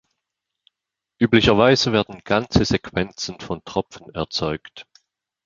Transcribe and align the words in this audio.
Üblicherweise 1.19 1.93
werden 1.93 2.21
ganze 2.23 2.65
Sequenzen 2.65 3.39
von 3.39 3.63
Tropfen 3.63 4.09
erzeugt. 4.15 4.87